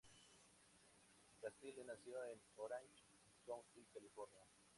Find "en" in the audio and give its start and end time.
2.25-2.41